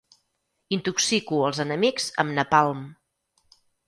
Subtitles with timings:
[0.77, 2.81] Intoxico els enemics amb napalm.